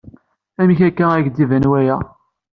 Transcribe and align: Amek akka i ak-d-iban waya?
Amek 0.61 0.79
akka 0.87 1.05
i 1.11 1.15
ak-d-iban 1.19 1.69
waya? 1.71 1.97